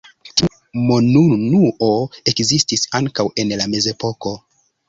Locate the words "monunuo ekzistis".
0.91-2.89